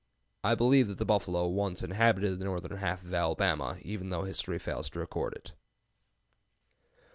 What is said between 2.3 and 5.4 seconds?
the northern half of Alabama, even though history fails to record